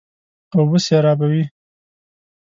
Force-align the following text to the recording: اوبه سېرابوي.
اوبه 0.55 0.77
سېرابوي. 0.85 1.43